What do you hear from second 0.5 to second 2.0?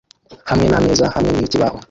nameza hamwe n'ikibaho